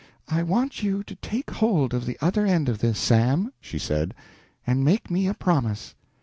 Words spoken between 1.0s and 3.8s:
to take hold of the other end of this, Sam," she